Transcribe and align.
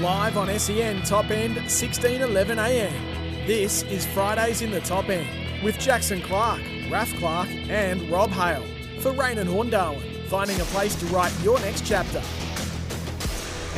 Live 0.00 0.36
on 0.36 0.48
SEN 0.58 1.02
Top 1.02 1.30
End, 1.30 1.54
16:11 1.54 2.58
a.m. 2.58 3.46
This 3.46 3.84
is 3.84 4.04
Fridays 4.06 4.60
in 4.60 4.72
the 4.72 4.80
Top 4.80 5.08
End 5.08 5.24
with 5.62 5.78
Jackson 5.78 6.20
Clark, 6.20 6.60
Raf 6.90 7.14
Clark, 7.20 7.48
and 7.68 8.02
Rob 8.10 8.30
Hale 8.30 8.64
for 8.98 9.12
Raine 9.12 9.38
and 9.38 9.48
Horne 9.48 9.70
Darwin, 9.70 10.02
finding 10.26 10.60
a 10.60 10.64
place 10.64 10.96
to 10.96 11.06
write 11.06 11.32
your 11.44 11.60
next 11.60 11.86
chapter. 11.86 12.20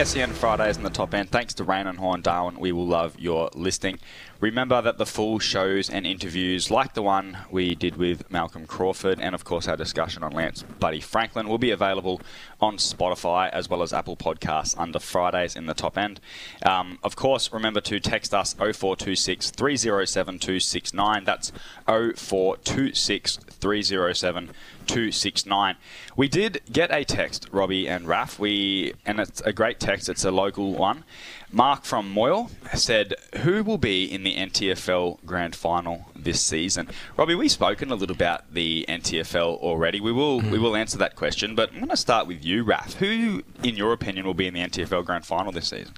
SEN 0.03 0.33
Fridays 0.33 0.79
in 0.79 0.85
the 0.85 0.91
top 0.91 1.13
end. 1.13 1.31
Thanks 1.31 1.53
to 1.55 1.65
Raine 1.65 1.87
and 1.87 1.99
Horne 1.99 2.23
Darwin, 2.23 2.59
we 2.59 2.73
will 2.73 2.87
love 2.87 3.19
your 3.19 3.51
listening. 3.55 3.99
Remember 4.41 4.83
that 4.83 4.99
the 4.99 5.07
full 5.07 5.39
shows 5.39 5.89
and 5.89 6.07
interviews, 6.07 6.71
like 6.71 6.93
the 6.93 7.03
one 7.03 7.39
we 7.51 7.75
did 7.75 7.97
with 7.97 8.31
Malcolm 8.31 8.67
Crawford, 8.67 9.19
and 9.19 9.35
of 9.35 9.45
course 9.45 9.67
our 9.67 9.79
discussion 9.79 10.23
on 10.23 10.33
Lance 10.33 10.63
Buddy 10.63 11.01
Franklin, 11.01 11.49
will 11.49 11.57
be 11.57 11.71
available 11.71 12.21
on 12.61 12.77
Spotify 12.77 13.49
as 13.51 13.71
well 13.71 13.83
as 13.83 13.95
Apple 13.95 14.17
Podcasts 14.17 14.79
under 14.79 14.99
Fridays 14.99 15.57
in 15.57 15.65
the 15.65 15.73
top 15.73 15.97
end. 15.97 16.21
Um, 16.65 16.99
of 17.03 17.17
course, 17.17 17.51
remember 17.51 17.81
to 17.83 17.99
text 17.99 18.35
us 18.35 18.53
0426 18.53 19.53
307 19.53 20.39
269. 20.39 21.25
That's 21.25 21.51
0426 21.87 23.37
307 23.37 24.51
269. 24.87 25.77
We 26.15 26.29
did 26.29 26.61
get 26.71 26.93
a 26.93 27.05
text, 27.05 27.49
Robbie 27.53 27.89
and 27.89 28.07
Raf. 28.07 28.39
We 28.39 28.95
and 29.07 29.19
it's 29.19 29.41
a 29.41 29.53
great 29.53 29.81
text. 29.81 30.09
It's 30.09 30.25
a 30.25 30.31
local 30.31 30.75
one. 30.75 31.05
Mark 31.53 31.85
from 31.85 32.11
Moil 32.11 32.51
said, 32.75 33.15
"Who 33.39 33.63
will 33.63 33.79
be 33.79 34.05
in 34.05 34.25
the 34.25 34.37
NTFL 34.37 35.25
Grand 35.25 35.55
Final 35.55 36.11
this 36.15 36.41
season?" 36.41 36.89
Robbie, 37.17 37.35
we've 37.35 37.51
spoken 37.51 37.91
a 37.91 37.95
little 37.95 38.15
about 38.15 38.53
the 38.53 38.85
NTFL 38.89 39.59
already. 39.59 40.01
We 40.01 40.13
will 40.13 40.41
we 40.41 40.59
will 40.59 40.77
answer 40.77 40.99
that 40.99 41.17
question, 41.17 41.55
but 41.55 41.71
I'm 41.71 41.77
going 41.77 41.89
to 41.89 41.97
start 41.97 42.27
with 42.27 42.45
you, 42.45 42.65
Raf. 42.65 42.95
Who, 42.95 43.43
in 43.63 43.77
your 43.77 43.93
opinion, 43.93 44.27
will 44.27 44.35
be 44.35 44.47
in 44.47 44.55
the 44.55 44.61
NTFL 44.61 45.05
Grand 45.05 45.25
Final 45.25 45.53
this 45.53 45.69
season? 45.69 45.95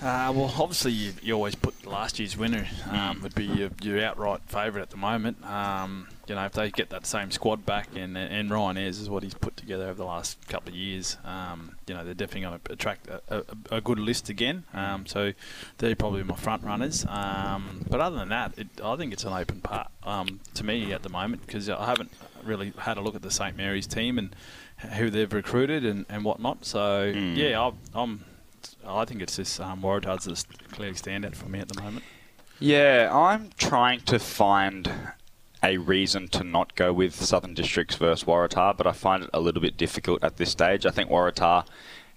Uh, 0.00 0.32
well, 0.34 0.54
obviously, 0.58 0.92
you, 0.92 1.12
you 1.22 1.34
always 1.34 1.56
put 1.56 1.84
last 1.84 2.20
year's 2.20 2.36
winner 2.36 2.68
um, 2.90 3.20
would 3.20 3.34
be 3.34 3.44
your, 3.44 3.70
your 3.82 4.00
outright 4.04 4.40
favourite 4.46 4.82
at 4.82 4.90
the 4.90 4.96
moment. 4.96 5.44
Um, 5.44 6.06
you 6.28 6.34
know, 6.34 6.44
if 6.44 6.52
they 6.52 6.70
get 6.70 6.90
that 6.90 7.06
same 7.06 7.30
squad 7.30 7.64
back, 7.64 7.88
and 7.96 8.16
and 8.16 8.50
Ryan 8.50 8.76
Ayres 8.78 9.00
is 9.00 9.08
what 9.08 9.22
he's 9.22 9.34
put 9.34 9.56
together 9.56 9.84
over 9.84 9.94
the 9.94 10.04
last 10.04 10.46
couple 10.48 10.70
of 10.70 10.74
years, 10.76 11.16
um, 11.24 11.76
you 11.86 11.94
know, 11.94 12.04
they're 12.04 12.14
definitely 12.14 12.42
going 12.42 12.60
to 12.64 12.72
attract 12.72 13.08
a, 13.08 13.22
a, 13.28 13.76
a, 13.76 13.80
good 13.80 13.98
list 13.98 14.28
again. 14.28 14.64
Um, 14.74 15.06
so 15.06 15.32
they're 15.78 15.96
probably 15.96 16.22
my 16.22 16.36
front 16.36 16.62
runners. 16.64 17.06
Um, 17.08 17.84
but 17.88 18.00
other 18.00 18.16
than 18.16 18.28
that, 18.28 18.58
it, 18.58 18.68
I 18.82 18.96
think 18.96 19.12
it's 19.12 19.24
an 19.24 19.32
open 19.32 19.60
part 19.60 19.88
um, 20.04 20.40
to 20.54 20.64
me 20.64 20.92
at 20.92 21.02
the 21.02 21.08
moment 21.08 21.46
because 21.46 21.68
I 21.68 21.86
haven't 21.86 22.12
really 22.44 22.72
had 22.78 22.98
a 22.98 23.00
look 23.00 23.14
at 23.14 23.22
the 23.22 23.30
St 23.30 23.56
Mary's 23.56 23.86
team 23.86 24.18
and 24.18 24.34
who 24.96 25.10
they've 25.10 25.32
recruited 25.32 25.84
and, 25.84 26.06
and 26.08 26.24
whatnot. 26.24 26.64
So 26.64 27.12
Mm. 27.12 27.36
yeah, 27.36 27.60
I, 27.60 27.72
I'm. 27.94 28.24
I 28.86 29.04
think 29.04 29.22
it's 29.22 29.36
this 29.36 29.60
um, 29.60 29.82
Waratahs 29.82 30.24
that's 30.24 30.42
clearly 30.72 30.94
standout 30.94 31.36
for 31.36 31.48
me 31.48 31.60
at 31.60 31.68
the 31.68 31.80
moment. 31.80 32.04
Yeah, 32.58 33.08
I'm 33.12 33.50
trying 33.56 34.00
to 34.02 34.18
find 34.18 34.90
a 35.62 35.76
reason 35.78 36.28
to 36.28 36.44
not 36.44 36.74
go 36.74 36.92
with 36.92 37.14
Southern 37.14 37.54
Districts 37.54 37.96
versus 37.96 38.24
Waratah, 38.24 38.76
but 38.76 38.86
I 38.86 38.92
find 38.92 39.24
it 39.24 39.30
a 39.32 39.40
little 39.40 39.60
bit 39.60 39.76
difficult 39.76 40.22
at 40.22 40.36
this 40.36 40.50
stage. 40.50 40.86
I 40.86 40.90
think 40.90 41.10
Waratah 41.10 41.66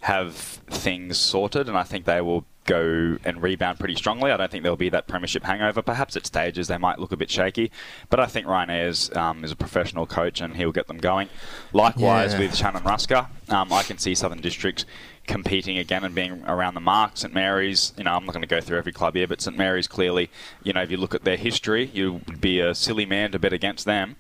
have 0.02 0.35
things 0.35 1.18
sorted, 1.18 1.68
and 1.68 1.78
I 1.78 1.84
think 1.84 2.06
they 2.06 2.22
will 2.22 2.46
go 2.66 3.17
and 3.23 3.41
rebound 3.41 3.79
pretty 3.79 3.95
strongly. 3.95 4.31
I 4.31 4.38
don't 4.38 4.51
think 4.51 4.63
there'll 4.63 4.75
be 4.77 4.89
that 4.89 5.07
premiership 5.07 5.44
hangover. 5.44 5.81
Perhaps 5.81 6.16
at 6.16 6.25
stages 6.25 6.67
they 6.67 6.77
might 6.77 6.99
look 6.99 7.11
a 7.11 7.17
bit 7.17 7.29
shaky, 7.29 7.72
but 8.09 8.19
I 8.19 8.25
think 8.27 8.47
Ryan 8.47 8.69
Ayres 8.69 9.16
um, 9.16 9.44
is 9.44 9.51
a 9.51 9.55
professional 9.55 10.05
coach 10.05 10.41
and 10.41 10.55
he'll 10.55 10.72
get 10.72 10.88
them 10.88 10.97
going. 10.97 11.29
Likewise 11.73 12.33
Yeah. 12.33 12.39
with 12.39 12.55
Shannon 12.55 12.83
Rusca, 12.83 13.27
um, 13.49 13.73
I 13.73 13.83
can 13.83 13.97
see 13.97 14.16
Southern 14.16 14.41
Districts 14.41 14.85
competing 15.27 15.77
again 15.77 16.03
and 16.03 16.16
being 16.16 16.44
around 16.47 16.73
the 16.73 16.79
mark. 16.81 17.11
St 17.16 17.33
Mary's, 17.33 17.94
you 17.95 18.03
know, 18.03 18.11
I'm 18.13 18.25
not 18.25 18.33
going 18.33 18.41
to 18.41 18.47
go 18.47 18.59
through 18.59 18.79
every 18.79 18.91
club 18.91 19.16
here, 19.16 19.28
but 19.28 19.39
St 19.39 19.55
Mary's 19.55 19.88
clearly, 19.88 20.29
you 20.63 20.73
know, 20.73 20.81
if 20.81 20.89
you 20.89 20.97
look 20.97 21.13
at 21.13 21.23
their 21.23 21.38
history, 21.38 21.89
you 21.93 22.13
would 22.28 22.41
be 22.41 22.59
a 22.59 22.73
silly 22.73 23.05
man 23.05 23.31
to 23.31 23.39
bet 23.39 23.53
against 23.53 23.85
them. 23.85 24.16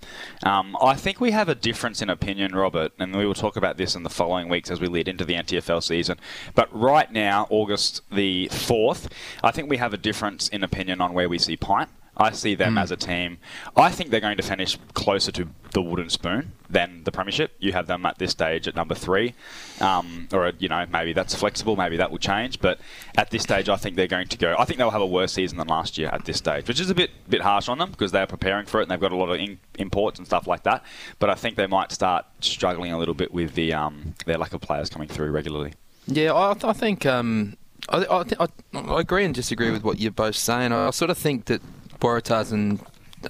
Um, 0.45 0.77
I 0.81 0.93
think 0.95 1.19
we 1.19 1.31
have 1.31 1.49
a 1.49 1.55
difference 1.55 2.01
in 2.03 2.09
opinion, 2.09 2.55
Robert, 2.55 2.91
and 2.99 3.15
we 3.15 3.25
will 3.25 3.33
talk 3.33 3.55
about 3.55 3.77
this 3.77 3.95
in 3.95 4.03
the 4.03 4.09
following 4.11 4.47
weeks 4.47 4.69
as 4.69 4.79
we 4.79 4.87
lead 4.87 5.07
into 5.07 5.25
the 5.25 5.33
NTFL 5.33 5.81
season. 5.83 6.17
But 6.53 6.69
right 6.71 7.11
now, 7.11 7.47
August 7.49 8.01
the 8.11 8.30
4th, 8.49 9.11
I 9.43 9.51
think 9.51 9.69
we 9.69 9.77
have 9.77 9.93
a 9.93 9.97
difference 9.97 10.47
in 10.49 10.63
opinion 10.63 11.01
on 11.01 11.13
where 11.13 11.29
we 11.29 11.37
see 11.37 11.57
Pint. 11.57 11.89
I 12.17 12.31
see 12.31 12.55
them 12.55 12.77
as 12.77 12.91
a 12.91 12.97
team. 12.97 13.37
I 13.75 13.89
think 13.89 14.09
they're 14.09 14.19
going 14.19 14.37
to 14.37 14.43
finish 14.43 14.77
closer 14.93 15.31
to 15.31 15.47
the 15.71 15.81
wooden 15.81 16.09
spoon 16.09 16.51
than 16.69 17.03
the 17.05 17.11
premiership. 17.11 17.55
You 17.59 17.71
have 17.71 17.87
them 17.87 18.05
at 18.05 18.17
this 18.17 18.31
stage 18.31 18.67
at 18.67 18.75
number 18.75 18.95
three, 18.95 19.33
um, 19.79 20.27
or 20.33 20.51
you 20.59 20.67
know 20.67 20.85
maybe 20.91 21.13
that's 21.13 21.33
flexible, 21.33 21.77
maybe 21.77 21.97
that 21.97 22.11
will 22.11 22.19
change. 22.19 22.59
But 22.59 22.79
at 23.17 23.29
this 23.31 23.43
stage, 23.43 23.69
I 23.69 23.77
think 23.77 23.95
they're 23.95 24.07
going 24.07 24.27
to 24.27 24.37
go. 24.37 24.55
I 24.59 24.65
think 24.65 24.77
they'll 24.77 24.91
have 24.91 25.01
a 25.01 25.07
worse 25.07 25.33
season 25.33 25.57
than 25.57 25.67
last 25.67 25.97
year 25.97 26.09
at 26.09 26.25
this 26.25 26.37
stage, 26.37 26.67
which 26.67 26.81
is 26.81 26.89
a 26.89 26.95
bit 26.95 27.11
bit 27.29 27.41
harsh 27.41 27.69
on 27.69 27.77
them 27.77 27.91
because 27.91 28.11
they're 28.11 28.27
preparing 28.27 28.65
for 28.65 28.81
it 28.81 28.83
and 28.83 28.91
they've 28.91 28.99
got 28.99 29.13
a 29.13 29.15
lot 29.15 29.29
of 29.29 29.39
in, 29.39 29.59
imports 29.79 30.19
and 30.19 30.27
stuff 30.27 30.47
like 30.47 30.63
that. 30.63 30.83
But 31.17 31.29
I 31.29 31.35
think 31.35 31.55
they 31.55 31.67
might 31.67 31.93
start 31.93 32.25
struggling 32.41 32.91
a 32.91 32.99
little 32.99 33.15
bit 33.15 33.33
with 33.33 33.55
the 33.55 33.73
um, 33.73 34.15
their 34.25 34.37
lack 34.37 34.53
of 34.53 34.59
players 34.59 34.89
coming 34.89 35.07
through 35.07 35.31
regularly. 35.31 35.73
Yeah, 36.07 36.33
I, 36.33 36.55
I 36.61 36.73
think 36.73 37.05
um, 37.05 37.55
I, 37.89 38.05
I, 38.09 38.23
thi- 38.23 38.35
I, 38.39 38.47
I 38.73 38.99
agree 39.01 39.25
and 39.25 39.33
disagree 39.33 39.71
with 39.71 39.83
what 39.83 39.99
you're 39.99 40.11
both 40.11 40.35
saying. 40.35 40.71
I, 40.71 40.89
sort 40.91 41.11
of 41.11 41.17
think 41.17 41.45
that 41.45 41.61
Waratahs 41.99 42.51
and 42.51 42.79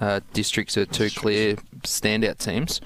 uh, 0.00 0.20
districts 0.32 0.76
are 0.78 0.86
two 0.86 1.10
clear 1.10 1.56
standout 1.82 2.38
teams 2.38 2.80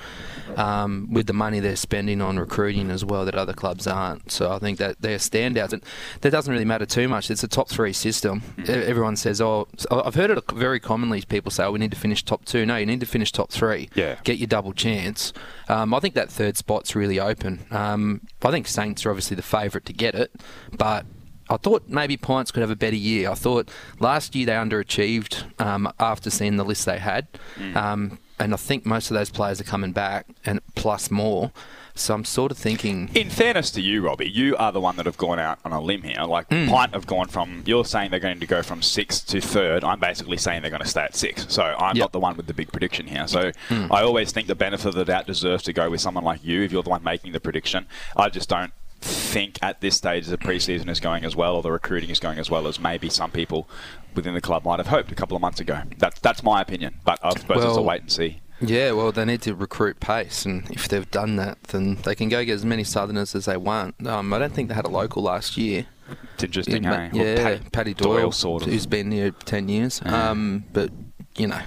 um, 0.57 1.07
with 1.13 1.27
the 1.27 1.33
money 1.33 1.61
they're 1.61 1.77
spending 1.77 2.21
on 2.21 2.39
recruiting 2.39 2.91
as 2.91 3.05
well 3.05 3.25
that 3.25 3.35
other 3.37 3.53
clubs 3.53 3.87
aren't. 3.87 4.33
So 4.33 4.51
I 4.51 4.59
think 4.59 4.79
that 4.79 4.97
they're 5.01 5.19
standouts. 5.19 5.73
And 5.73 5.85
that 6.23 6.31
doesn't 6.31 6.51
really 6.53 6.65
matter 6.65 6.87
too 6.87 7.07
much. 7.09 7.31
It's 7.31 7.45
a 7.45 7.49
top 7.49 7.69
three 7.69 7.93
system. 7.93 8.43
Everyone 8.67 9.15
says, 9.17 9.41
oh, 9.41 9.69
I've 9.91 10.15
heard 10.17 10.31
it 10.31 10.51
very 10.53 10.81
commonly. 10.81 11.23
People 11.23 11.51
say, 11.53 11.65
oh, 11.65 11.73
we 11.73 11.79
need 11.79 11.93
to 11.93 11.97
finish 11.99 12.25
top 12.25 12.45
two. 12.45 12.67
No, 12.67 12.77
you 12.77 12.87
need 12.87 13.01
to 13.01 13.07
finish 13.07 13.31
top 13.31 13.51
three. 13.53 13.89
Yeah. 13.95 14.19
Get 14.25 14.39
your 14.39 14.49
double 14.49 14.73
chance. 14.73 15.33
Um, 15.69 15.95
I 15.95 16.01
think 16.01 16.15
that 16.15 16.31
third 16.31 16.57
spot's 16.57 16.97
really 16.97 17.21
open. 17.21 17.67
Um, 17.71 18.23
I 18.43 18.51
think 18.51 18.67
Saints 18.67 19.05
are 19.07 19.11
obviously 19.11 19.37
the 19.37 19.43
favourite 19.43 19.85
to 19.87 19.93
get 19.93 20.15
it, 20.15 20.33
but 20.77 21.07
I 21.49 21.57
thought 21.57 21.89
maybe 21.89 22.17
Pints 22.17 22.51
could 22.51 22.61
have 22.61 22.71
a 22.71 22.77
better 22.77 22.97
year. 22.97 23.31
I 23.31 23.35
thought 23.35 23.71
last 24.01 24.35
year 24.35 24.47
they 24.47 24.53
underachieved 24.53 25.61
um, 25.61 25.93
after 26.01 26.31
seeing 26.31 26.57
the 26.57 26.65
list 26.65 26.87
they 26.87 26.99
had, 26.99 27.27
um, 27.75 28.19
and 28.39 28.53
I 28.53 28.57
think 28.57 28.85
most 28.87 29.11
of 29.11 29.17
those 29.17 29.31
players 29.31 29.61
are 29.61 29.65
coming 29.65 29.93
back 29.93 30.27
and 30.45 30.61
plus 30.75 31.11
more. 31.11 31.53
So 31.99 32.13
I'm 32.13 32.27
sort 32.27 32.53
of 32.53 32.59
thinking, 32.59 33.09
In 33.15 33.31
fairness 33.31 33.71
to 33.71 33.81
you, 33.81 34.03
Robbie, 34.05 34.29
you 34.29 34.55
are 34.59 34.71
the 34.71 34.81
one 34.83 34.97
that 34.97 35.07
have 35.07 35.17
gone 35.17 35.39
out 35.39 35.59
on 35.65 35.73
a 35.73 35.81
limb 35.81 36.03
here. 36.03 36.21
Like 36.25 36.47
Pint 36.51 36.93
have 36.93 37.07
gone 37.07 37.29
from 37.29 37.63
you're 37.65 37.87
saying 37.87 38.11
they're 38.11 38.21
going 38.21 38.39
to 38.41 38.47
go 38.47 38.63
from 38.63 38.83
sixth 38.83 39.27
to 39.29 39.41
third. 39.41 39.83
I'm 39.83 39.99
basically 39.99 40.37
saying 40.37 40.61
they're 40.61 40.71
going 40.71 40.83
to 40.83 40.89
stay 40.89 41.05
at 41.05 41.17
six. 41.17 41.47
So 41.49 41.63
I'm 41.63 41.97
Yep. 41.97 42.03
not 42.05 42.13
the 42.13 42.21
one 42.21 42.37
with 42.37 42.49
the 42.49 42.53
big 42.53 42.71
prediction 42.71 43.07
here. 43.07 43.27
So 43.27 43.51
I 43.71 44.03
always 44.03 44.31
think 44.31 44.47
the 44.47 44.55
benefit 44.55 44.89
of 44.89 44.95
the 44.95 45.07
doubt 45.07 45.27
deserves 45.27 45.63
to 45.63 45.73
go 45.73 45.89
with 45.89 46.03
someone 46.03 46.23
like 46.23 46.45
you 46.45 46.61
if 46.65 46.71
you're 46.71 46.83
the 46.83 46.91
one 46.91 47.03
making 47.03 47.33
the 47.33 47.41
prediction. 47.41 47.87
I 48.15 48.29
just 48.29 48.51
don't 48.51 48.73
think 49.37 49.59
at 49.61 49.81
this 49.83 49.95
stage 49.97 50.27
the 50.27 50.39
preseason 50.39 50.89
is 50.89 50.99
going 50.99 51.23
as 51.25 51.37
well 51.37 51.57
or 51.57 51.63
the 51.63 51.71
recruiting 51.71 52.09
is 52.09 52.19
going 52.19 52.39
as 52.39 52.49
well 52.51 52.67
as 52.67 52.81
maybe 52.81 53.11
some 53.11 53.31
people 53.31 53.69
within 54.15 54.33
the 54.33 54.41
club 54.41 54.65
might 54.65 54.79
have 54.79 54.87
hoped 54.87 55.13
a 55.13 55.15
couple 55.15 55.37
of 55.37 55.43
months 55.43 55.61
ago. 55.61 55.83
That's 55.99 56.19
that's 56.21 56.43
my 56.43 56.63
opinion. 56.63 56.95
But 57.05 57.19
I 57.23 57.31
suppose 57.31 57.63
it's 57.65 57.77
a 57.77 57.83
wait 57.83 58.01
and 58.01 58.11
see. 58.11 58.41
yeah, 58.63 58.93
well, 58.93 59.13
they 59.13 59.27
need 59.27 59.43
to 59.43 59.55
recruit 59.55 60.01
pace, 60.01 60.47
and 60.47 60.71
if 60.71 60.89
they've 60.89 61.11
done 61.11 61.37
that, 61.37 61.63
then 61.65 61.97
they 61.97 62.15
can 62.15 62.31
go 62.31 62.43
get 62.45 62.55
as 62.55 62.65
many 62.65 62.83
Southerners 62.85 63.35
as 63.35 63.45
they 63.45 63.59
want. 63.59 63.95
Um, 64.07 64.33
I 64.33 64.39
don't 64.39 64.55
think 64.55 64.69
they 64.71 64.75
had 64.75 64.87
a 64.87 64.95
local 65.03 65.23
last 65.23 65.59
year. 65.59 65.85
It's 66.35 66.45
interesting, 66.45 66.85
Yeah, 66.85 67.09
hey? 67.11 67.19
Yeah, 67.19 67.35
Paddy, 67.43 67.61
Paddy 67.73 67.95
Doyle, 67.95 68.33
sort 68.33 68.63
of. 68.63 68.69
who's 68.73 68.87
been 68.87 69.11
here 69.13 69.33
ten 69.45 69.69
years. 69.69 70.01
Yeah. 70.05 70.31
Um, 70.31 70.65
but 70.73 70.91
you 71.37 71.47
know, 71.49 71.61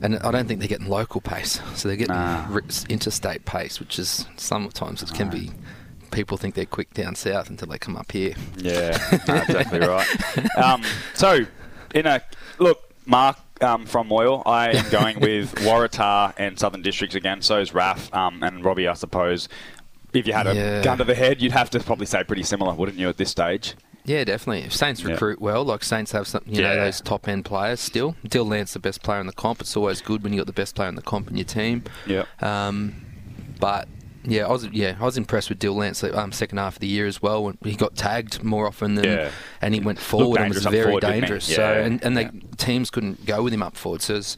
and 0.00 0.18
I 0.20 0.30
don't 0.30 0.48
think 0.48 0.60
they're 0.60 0.68
getting 0.76 0.88
local 0.88 1.20
pace, 1.20 1.60
so 1.74 1.88
they're 1.88 1.98
getting 1.98 2.14
Nah. 2.14 2.60
interstate 2.88 3.44
pace, 3.44 3.78
which 3.78 3.98
is 3.98 4.24
sometimes 4.38 5.02
it 5.02 5.12
can 5.12 5.28
be. 5.28 5.50
People 6.10 6.36
think 6.36 6.54
they're 6.54 6.64
quick 6.66 6.92
down 6.94 7.14
south 7.14 7.50
until 7.50 7.68
they 7.68 7.78
come 7.78 7.96
up 7.96 8.10
here. 8.12 8.34
Yeah, 8.56 8.96
no, 9.28 9.34
exactly 9.36 9.80
right. 9.80 10.06
Um, 10.56 10.82
so, 11.14 11.40
in 11.94 12.06
a 12.06 12.22
look, 12.58 12.92
Mark 13.06 13.36
um, 13.60 13.86
from 13.86 14.08
Moil, 14.08 14.42
I 14.46 14.70
am 14.70 14.88
going 14.90 15.20
with 15.20 15.54
Waratah 15.56 16.34
and 16.38 16.58
Southern 16.58 16.82
Districts 16.82 17.14
again. 17.16 17.42
So 17.42 17.58
is 17.60 17.74
Raf 17.74 18.12
um, 18.14 18.42
and 18.42 18.64
Robbie, 18.64 18.88
I 18.88 18.94
suppose. 18.94 19.48
If 20.12 20.26
you 20.26 20.32
had 20.32 20.46
a 20.46 20.54
Yeah. 20.54 20.82
gun 20.82 20.98
to 20.98 21.04
the 21.04 21.14
head, 21.14 21.42
you'd 21.42 21.52
have 21.52 21.68
to 21.70 21.80
probably 21.80 22.06
say 22.06 22.24
pretty 22.24 22.42
similar, 22.42 22.74
wouldn't 22.74 22.98
you, 22.98 23.08
at 23.08 23.16
this 23.18 23.30
stage? 23.30 23.74
Yeah, 24.04 24.24
definitely. 24.24 24.62
If 24.62 24.74
Saints 24.74 25.02
Yeah. 25.02 25.10
recruit 25.12 25.38
well, 25.40 25.62
like 25.64 25.84
Saints 25.84 26.12
have 26.12 26.26
some, 26.26 26.42
you 26.46 26.62
know, 26.62 26.74
those 26.76 27.02
top 27.02 27.28
end 27.28 27.44
players 27.44 27.78
still. 27.80 28.16
Dill 28.26 28.46
Lance 28.46 28.72
the 28.72 28.78
best 28.78 29.02
player 29.02 29.20
in 29.20 29.26
the 29.26 29.34
comp. 29.34 29.60
It's 29.60 29.76
always 29.76 30.00
good 30.00 30.22
when 30.22 30.32
you 30.32 30.38
got 30.40 30.46
the 30.46 30.52
best 30.54 30.74
player 30.74 30.88
in 30.88 30.94
the 30.94 31.02
comp 31.02 31.28
in 31.30 31.36
your 31.36 31.44
team. 31.44 31.84
Yeah. 32.06 32.24
Um, 32.40 32.94
but 33.60 33.86
yeah, 34.24 34.46
I 34.46 34.50
was 34.52 34.66
yeah 34.68 34.96
I 35.00 35.04
was 35.04 35.16
impressed 35.16 35.48
with 35.48 35.58
Dill 35.58 35.74
Lance 35.74 36.02
um, 36.04 36.32
second 36.32 36.58
half 36.58 36.74
of 36.74 36.80
the 36.80 36.86
year 36.86 37.06
as 37.06 37.20
well. 37.22 37.44
When 37.44 37.58
he 37.62 37.74
got 37.74 37.94
tagged 37.96 38.42
more 38.42 38.66
often 38.66 38.94
than 38.94 39.04
Yeah. 39.04 39.30
and 39.60 39.74
he 39.74 39.80
went 39.80 39.98
forward 39.98 40.40
and 40.40 40.54
was 40.54 40.64
very 40.64 40.84
forward, 40.84 41.00
didn't 41.02 41.14
he? 41.14 41.20
dangerous. 41.20 41.44
So 41.46 41.62
Yeah. 41.72 41.84
and, 41.84 42.04
and 42.04 42.16
Yeah. 42.16 42.30
the 42.50 42.56
teams 42.56 42.90
couldn't 42.90 43.24
go 43.26 43.42
with 43.42 43.52
him 43.52 43.62
up 43.62 43.76
forward. 43.76 44.02
So 44.02 44.16
it's, 44.16 44.36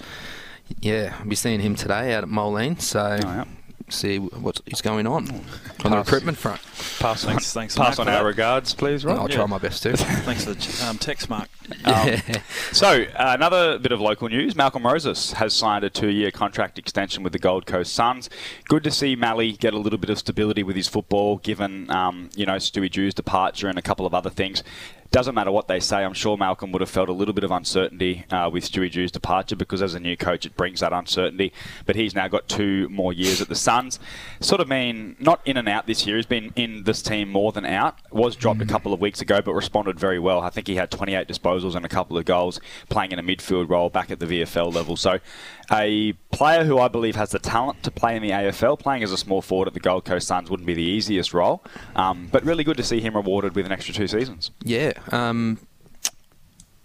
yeah, 0.80 1.14
I'll 1.18 1.26
be 1.26 1.34
seeing 1.36 1.60
him 1.60 1.74
today 1.74 2.12
out 2.14 2.22
at 2.24 2.28
Moline. 2.28 2.78
So 2.78 3.18
Oh, 3.22 3.26
yeah. 3.26 3.44
see 3.88 4.18
what 4.18 4.60
is 4.66 4.80
going 4.82 5.06
on 5.06 5.28
on 5.84 5.90
the 5.90 5.96
recruitment 5.96 6.38
front. 6.38 6.60
Pass, 7.00 7.24
Thanks- 7.24 7.52
thanks, 7.54 7.74
pass 7.76 7.98
Mark, 7.98 8.08
on 8.08 8.14
our 8.14 8.22
that. 8.22 8.28
regards, 8.28 8.74
please, 8.74 9.04
Rob. 9.04 9.18
I'll 9.18 9.28
yeah. 9.30 9.36
try 9.36 9.46
my 9.46 9.58
best 9.58 9.82
to. 9.82 9.96
Thanks 9.96 10.44
for 10.44 10.54
the 10.54 10.86
um, 10.88 10.98
text, 10.98 11.28
Mark. 11.28 11.48
Um, 11.84 12.16
so, 12.72 13.02
uh, 13.02 13.32
another 13.34 13.78
bit 13.78 13.92
of 13.92 14.00
local 14.00 14.28
news. 14.28 14.54
Malcolm 14.56 14.86
Rosas 14.86 15.32
has 15.34 15.54
signed 15.54 15.84
a 15.84 15.90
two-year 15.90 16.30
contract 16.30 16.78
extension 16.78 17.22
with 17.22 17.32
the 17.32 17.38
Gold 17.38 17.66
Coast 17.66 17.92
Suns. 17.92 18.28
Good 18.64 18.84
to 18.84 18.90
see 18.90 19.16
Mally 19.16 19.52
get 19.52 19.74
a 19.74 19.78
little 19.78 19.98
bit 19.98 20.10
of 20.10 20.18
stability 20.18 20.62
with 20.62 20.76
his 20.76 20.88
football, 20.88 21.38
given, 21.38 21.90
um, 21.90 22.30
you 22.34 22.46
know, 22.46 22.56
Stewie 22.56 22.90
Dew's 22.90 23.14
departure 23.14 23.68
and 23.68 23.78
a 23.78 23.82
couple 23.82 24.06
of 24.06 24.14
other 24.14 24.30
things. 24.30 24.62
Doesn't 25.12 25.34
matter 25.34 25.50
what 25.50 25.66
they 25.66 25.80
say. 25.80 26.04
I'm 26.04 26.12
sure 26.12 26.36
Malcolm 26.36 26.70
would 26.70 26.82
have 26.82 26.90
felt 26.90 27.08
a 27.08 27.12
little 27.12 27.34
bit 27.34 27.42
of 27.42 27.50
uncertainty 27.50 28.26
uh, 28.30 28.48
with 28.52 28.70
Stewie 28.70 28.92
Dew's 28.92 29.10
departure 29.10 29.56
because 29.56 29.82
as 29.82 29.94
a 29.94 30.00
new 30.00 30.16
coach, 30.16 30.46
it 30.46 30.56
brings 30.56 30.78
that 30.80 30.92
uncertainty. 30.92 31.52
But 31.84 31.96
he's 31.96 32.14
now 32.14 32.28
got 32.28 32.48
two 32.48 32.88
more 32.90 33.12
years 33.12 33.40
at 33.40 33.48
the 33.48 33.56
Suns. 33.56 33.98
Sort 34.38 34.60
of 34.60 34.68
been 34.68 35.16
not 35.18 35.40
in 35.44 35.56
and 35.56 35.68
out 35.68 35.88
this 35.88 36.06
year. 36.06 36.14
He's 36.14 36.26
been 36.26 36.52
in 36.54 36.84
this 36.84 37.02
team 37.02 37.28
more 37.28 37.50
than 37.50 37.66
out. 37.66 37.98
Was 38.12 38.36
dropped 38.36 38.62
a 38.62 38.66
couple 38.66 38.92
of 38.92 39.00
weeks 39.00 39.20
ago, 39.20 39.42
but 39.42 39.52
responded 39.52 39.98
very 39.98 40.20
well. 40.20 40.40
I 40.42 40.50
think 40.50 40.68
he 40.68 40.76
had 40.76 40.92
28 40.92 41.26
disposals 41.26 41.59
and 41.64 41.84
a 41.84 41.88
couple 41.88 42.18
of 42.18 42.24
goals, 42.24 42.60
playing 42.88 43.12
in 43.12 43.18
a 43.18 43.22
midfield 43.22 43.68
role 43.68 43.90
back 43.90 44.10
at 44.10 44.18
the 44.18 44.26
VFL 44.26 44.72
level. 44.72 44.96
So, 44.96 45.18
a 45.70 46.12
player 46.32 46.64
who 46.64 46.78
I 46.78 46.88
believe 46.88 47.16
has 47.16 47.30
the 47.30 47.38
talent 47.38 47.82
to 47.84 47.90
play 47.90 48.16
in 48.16 48.22
the 48.22 48.30
AFL, 48.30 48.78
playing 48.78 49.02
as 49.02 49.12
a 49.12 49.16
small 49.16 49.42
forward 49.42 49.68
at 49.68 49.74
the 49.74 49.80
Gold 49.80 50.04
Coast 50.04 50.26
Suns 50.26 50.50
wouldn't 50.50 50.66
be 50.66 50.74
the 50.74 50.82
easiest 50.82 51.32
role. 51.32 51.62
Um, 51.94 52.28
but 52.30 52.44
really 52.44 52.64
good 52.64 52.76
to 52.76 52.84
see 52.84 53.00
him 53.00 53.14
rewarded 53.14 53.54
with 53.54 53.66
an 53.66 53.72
extra 53.72 53.94
two 53.94 54.08
seasons. 54.08 54.50
Yeah. 54.64 54.92
Um, 55.12 55.58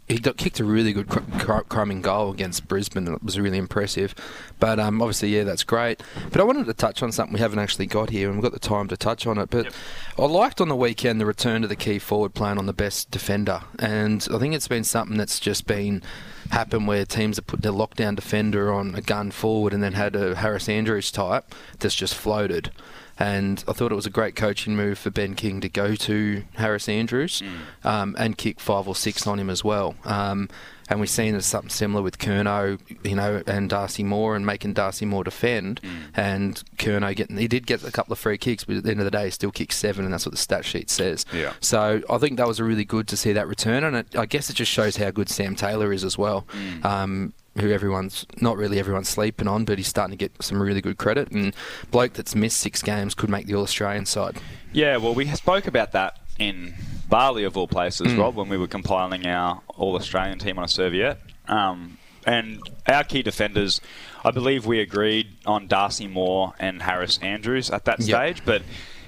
he 0.07 0.19
got 0.19 0.37
kicked 0.37 0.59
a 0.59 0.63
really 0.63 0.93
good 0.93 1.07
cr- 1.09 1.61
goal 2.01 2.31
against 2.31 2.67
Brisbane. 2.67 3.07
and 3.07 3.15
It 3.15 3.23
was 3.23 3.39
really 3.39 3.57
impressive. 3.57 4.13
But 4.59 4.79
um, 4.79 5.01
obviously, 5.01 5.35
yeah, 5.35 5.43
that's 5.43 5.63
great. 5.63 6.03
But 6.31 6.39
I 6.39 6.43
wanted 6.43 6.67
to 6.67 6.73
touch 6.73 7.01
on 7.01 7.11
something 7.11 7.33
we 7.33 7.39
haven't 7.39 7.59
actually 7.59 7.87
got 7.87 8.11
here, 8.11 8.27
and 8.29 8.37
we've 8.37 8.43
got 8.43 8.53
the 8.53 8.59
time 8.59 8.87
to 8.89 8.97
touch 8.97 9.25
on 9.25 9.39
it. 9.39 9.49
But 9.49 9.73
I 10.17 10.25
liked 10.25 10.61
on 10.61 10.67
the 10.67 10.75
weekend 10.75 11.19
the 11.19 11.25
return 11.25 11.63
to 11.63 11.67
the 11.67 11.75
key 11.75 11.97
forward 11.97 12.35
playing 12.35 12.59
on 12.59 12.67
the 12.67 12.73
best 12.73 13.09
defender. 13.09 13.61
And 13.79 14.27
I 14.31 14.37
think 14.37 14.53
it's 14.53 14.67
been 14.67 14.83
something 14.83 15.17
that's 15.17 15.39
just 15.39 15.65
been 15.65 16.03
happen 16.51 16.85
where 16.85 17.05
teams 17.05 17.37
have 17.37 17.47
put 17.47 17.63
their 17.63 17.71
lockdown 17.71 18.15
defender 18.15 18.71
on 18.71 18.93
a 18.93 19.01
gun 19.01 19.31
forward 19.31 19.73
and 19.73 19.81
then 19.81 19.93
had 19.93 20.15
a 20.15 20.35
Harris 20.35 20.69
Andrews 20.69 21.09
type 21.11 21.55
that's 21.79 21.95
just 21.95 22.13
floated. 22.13 22.69
And 23.17 23.63
I 23.67 23.73
thought 23.73 23.91
it 23.91 23.95
was 23.95 24.05
a 24.05 24.09
great 24.09 24.35
coaching 24.35 24.75
move 24.75 24.97
for 24.99 25.09
Ben 25.09 25.35
King 25.35 25.61
to 25.61 25.69
go 25.69 25.95
to 25.95 26.43
Harris 26.55 26.89
Andrews 26.89 27.41
um, 27.83 28.15
and 28.19 28.37
kick 28.37 28.59
five 28.59 28.87
or 28.87 28.95
six 28.95 29.25
on 29.25 29.39
him 29.39 29.49
as 29.49 29.63
well. 29.63 29.95
Um, 30.03 30.49
and 30.89 30.99
we've 30.99 31.09
seen 31.09 31.31
there's 31.31 31.45
something 31.45 31.69
similar 31.69 32.03
with 32.03 32.19
Curnow, 32.19 32.79
you 33.03 33.15
know, 33.15 33.41
and 33.47 33.69
Darcy 33.69 34.03
Moore, 34.03 34.35
and 34.35 34.45
making 34.45 34.73
Darcy 34.73 35.05
Moore 35.05 35.23
defend. 35.23 35.81
And 36.13 36.61
Curnow 36.77 37.15
getting, 37.15 37.37
he 37.37 37.47
did 37.47 37.65
get 37.65 37.83
a 37.83 37.91
couple 37.91 38.13
of 38.13 38.19
free 38.19 38.37
kicks, 38.37 38.65
but 38.65 38.77
at 38.77 38.83
the 38.83 38.91
end 38.91 38.99
of 38.99 39.05
the 39.05 39.11
day, 39.11 39.25
he 39.25 39.31
still 39.31 39.51
kicked 39.51 39.73
seven, 39.73 40.05
and 40.05 40.13
that's 40.13 40.25
what 40.25 40.31
the 40.31 40.37
stat 40.37 40.63
sheet 40.63 40.89
says. 40.89 41.25
Yeah. 41.33 41.53
So 41.59 42.01
I 42.09 42.17
think 42.19 42.37
that 42.37 42.47
was 42.47 42.59
a 42.59 42.63
really 42.63 42.85
good 42.85 43.07
to 43.07 43.17
see 43.17 43.33
that 43.33 43.47
return, 43.47 43.83
and 43.83 43.95
it, 43.95 44.15
I 44.15 44.25
guess 44.27 44.49
it 44.49 44.53
just 44.53 44.71
shows 44.71 44.97
how 44.97 45.09
good 45.09 45.29
Sam 45.29 45.55
Taylor 45.55 45.91
is 45.91 46.03
as 46.03 46.17
well. 46.17 46.45
Um, 46.83 47.33
who 47.57 47.71
everyone's 47.71 48.25
not 48.41 48.57
really 48.57 48.79
everyone's 48.79 49.09
sleeping 49.09 49.47
on, 49.47 49.65
but 49.65 49.77
he's 49.77 49.87
starting 49.87 50.17
to 50.17 50.17
get 50.17 50.31
some 50.43 50.61
really 50.61 50.81
good 50.81 50.97
credit. 50.97 51.31
And 51.31 51.55
bloke 51.91 52.13
that's 52.13 52.35
missed 52.35 52.59
six 52.59 52.81
games 52.81 53.13
could 53.15 53.29
make 53.29 53.47
the 53.47 53.55
All 53.55 53.63
Australian 53.63 54.05
side. 54.05 54.37
Yeah, 54.73 54.97
well, 54.97 55.13
we 55.15 55.25
spoke 55.27 55.67
about 55.67 55.93
that 55.93 56.19
in 56.37 56.73
Bali, 57.09 57.43
of 57.45 57.55
all 57.55 57.67
places, 57.67 58.13
Rob, 58.15 58.35
when 58.35 58.49
we 58.49 58.57
were 58.57 58.67
compiling 58.67 59.25
our 59.25 59.61
All 59.77 59.95
Australian 59.95 60.37
team 60.39 60.57
on 60.57 60.65
a 60.65 60.67
serviette. 60.67 61.19
Um, 61.47 61.97
and 62.25 62.59
our 62.87 63.03
key 63.03 63.21
defenders, 63.21 63.79
I 64.25 64.31
believe 64.31 64.65
we 64.65 64.79
agreed 64.79 65.27
on 65.45 65.67
Darcy 65.67 66.07
Moore 66.07 66.53
and 66.59 66.81
Harris 66.81 67.19
Andrews 67.21 67.69
at 67.69 67.85
that 67.85 67.99
Yep. 68.01 68.05
stage, 68.07 68.45
but 68.45 68.63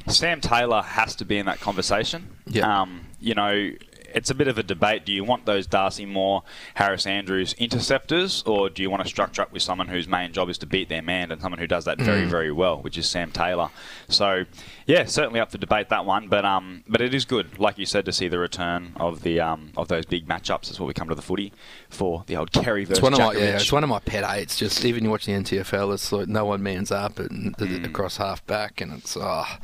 Sam 0.07 0.39
Taylor 0.39 0.83
has 0.83 1.15
to 1.15 1.25
be 1.25 1.37
in 1.37 1.47
that 1.47 1.59
conversation. 1.59 2.29
Yep. 2.45 2.63
Um, 2.63 3.01
you 3.19 3.33
know, 3.33 3.71
it's 4.13 4.29
a 4.29 4.35
bit 4.35 4.47
of 4.47 4.57
a 4.57 4.63
debate. 4.63 5.05
Do 5.05 5.11
you 5.11 5.23
want 5.23 5.45
those 5.45 5.67
Darcy 5.67 6.05
Moore, 6.05 6.43
Harris 6.75 7.05
Andrews 7.05 7.53
interceptors, 7.57 8.43
or 8.45 8.69
do 8.69 8.81
you 8.81 8.89
want 8.89 9.03
to 9.03 9.09
structure 9.09 9.41
up 9.41 9.51
with 9.51 9.61
someone 9.61 9.87
whose 9.87 10.07
main 10.07 10.33
job 10.33 10.49
is 10.49 10.57
to 10.59 10.65
beat 10.65 10.89
their 10.89 11.01
man 11.01 11.31
and 11.31 11.41
someone 11.41 11.59
who 11.59 11.67
does 11.67 11.85
that 11.85 11.99
very, 11.99 12.25
very 12.25 12.51
well, 12.51 12.81
which 12.81 12.97
is 12.97 13.07
Sam 13.07 13.31
Taylor? 13.31 13.69
So, 14.07 14.45
yeah, 14.85 15.05
certainly 15.05 15.39
up 15.39 15.51
for 15.51 15.57
debate 15.57 15.89
that 15.89 16.05
one. 16.05 16.27
But 16.27 16.45
um, 16.45 16.83
but 16.87 17.01
it 17.01 17.13
is 17.13 17.25
good, 17.25 17.59
like 17.59 17.77
you 17.77 17.85
said, 17.85 18.05
to 18.05 18.11
see 18.11 18.27
the 18.27 18.39
return 18.39 18.93
of 18.97 19.21
the 19.23 19.39
um, 19.39 19.71
of 19.77 19.87
those 19.87 20.05
big 20.05 20.27
matchups. 20.27 20.67
That's 20.67 20.79
what 20.79 20.87
we 20.87 20.93
come 20.93 21.09
to 21.09 21.15
the 21.15 21.21
footy 21.21 21.53
for. 21.89 22.23
The 22.27 22.37
old 22.37 22.51
Kerry 22.51 22.85
versus 22.85 22.99
It's 22.99 23.03
one 23.03 23.13
of 23.13 23.19
my 23.19 23.33
yeah, 23.33 23.55
it's 23.57 23.71
one 23.71 23.83
of 23.83 23.89
my 23.89 23.99
pet 23.99 24.23
hates. 24.25 24.57
Just 24.57 24.85
even 24.85 25.03
you 25.03 25.09
watch 25.09 25.25
the 25.25 25.33
NTFL, 25.33 25.93
it's 25.93 26.11
like 26.11 26.27
no 26.27 26.45
one 26.45 26.63
mans 26.63 26.91
up 26.91 27.19
and 27.19 27.57
th- 27.57 27.85
across 27.85 28.17
half 28.17 28.45
back, 28.47 28.81
and 28.81 28.93
it's 28.93 29.17
ah, 29.17 29.59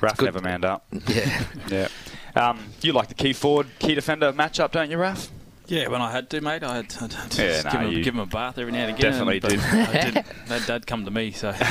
Raf 0.00 0.16
good. 0.16 0.26
never 0.26 0.40
manned 0.40 0.64
up. 0.64 0.86
yeah. 1.08 1.44
Yeah. 1.68 1.88
Um, 2.38 2.58
you 2.82 2.92
like 2.92 3.08
the 3.08 3.14
key 3.14 3.32
forward, 3.32 3.66
key 3.78 3.94
defender 3.94 4.32
matchup, 4.32 4.70
don't 4.70 4.90
you, 4.90 4.96
Raf? 4.98 5.28
Yeah, 5.66 5.88
when 5.88 6.00
I 6.00 6.10
had 6.10 6.30
to, 6.30 6.40
mate, 6.40 6.62
I 6.62 6.76
had 6.76 6.88
to, 6.90 6.98
I 7.04 7.20
had 7.20 7.30
to 7.32 7.42
Yeah, 7.44 7.62
nah, 7.62 7.70
give, 7.70 7.80
him, 7.80 8.02
give 8.02 8.14
him 8.14 8.20
a 8.20 8.26
bath 8.26 8.56
every 8.58 8.72
now 8.72 8.86
and 8.86 8.96
again. 8.96 9.10
definitely 9.12 9.40
did. 9.40 9.60
I 9.60 10.10
did. 10.10 10.24
That 10.46 10.66
dad 10.66 10.86
come 10.86 11.04
to 11.04 11.10
me, 11.10 11.30
so 11.32 11.50